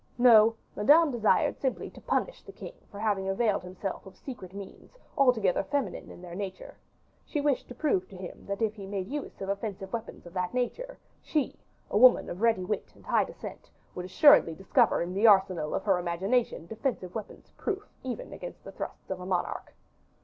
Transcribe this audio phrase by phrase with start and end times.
[0.17, 4.97] No, Madame desired simply to punish the king for having availed himself of secret means
[5.15, 6.75] altogether feminine in their nature;
[7.23, 10.33] she wished to prove to him that if he made use of offensive weapons of
[10.33, 11.55] that nature, she,
[11.91, 15.83] a woman of ready wit and high descent, would assuredly discover in the arsenal of
[15.83, 19.71] her imagination defensive weapons proof even against the thrusts of a monarch.